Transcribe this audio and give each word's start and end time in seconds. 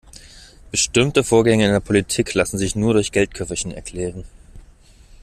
Bestimmte 0.71 1.23
Vorgänge 1.23 1.65
in 1.67 1.71
der 1.71 1.79
Politik 1.79 2.33
lassen 2.33 2.57
sich 2.57 2.75
nur 2.75 2.93
durch 2.93 3.11
Geldköfferchen 3.11 3.69
erklären. 3.71 4.23